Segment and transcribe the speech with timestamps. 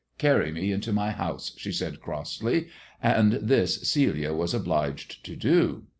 [0.17, 2.69] Carry me into my house," she said crossly,
[3.03, 5.83] and this Celia was obliged to do.